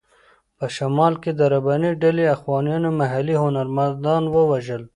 [0.57, 4.83] په شمال کې د رباني ډلې اخوانیانو محلي هنرمندان ووژل.